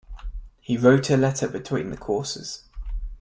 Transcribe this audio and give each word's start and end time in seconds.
He 0.61 0.77
wrote 0.77 1.11
a 1.11 1.15
letter 1.15 1.47
between 1.47 1.91
the 1.91 1.95
courses. 1.97 2.63